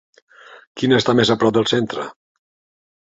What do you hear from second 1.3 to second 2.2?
a prop del centre?